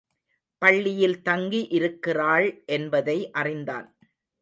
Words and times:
பள்ளியில் 0.61 1.21
தங்கி 1.21 1.61
இருக்கிறாள் 1.71 2.49
என்பதை 2.65 3.19
அறிந்தான். 3.33 3.89